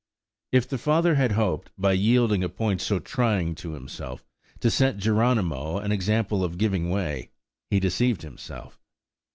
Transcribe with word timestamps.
If 0.51 0.67
the 0.67 0.79
father 0.79 1.13
hoped, 1.13 1.69
by 1.77 1.91
yielding 1.93 2.43
a 2.43 2.49
point 2.49 2.81
so 2.81 2.97
trying 2.97 3.53
to 3.53 3.73
himself, 3.73 4.25
to 4.61 4.71
set 4.71 4.97
Geronimo 4.97 5.77
an 5.77 5.91
example 5.91 6.43
of 6.43 6.57
giving 6.57 6.89
way, 6.89 7.29
he 7.69 7.79
deceived 7.79 8.23
himself. 8.23 8.81